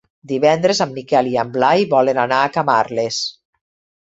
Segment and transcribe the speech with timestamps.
[0.29, 3.21] Divendres en Miquel i en Blai volen anar a Camarles.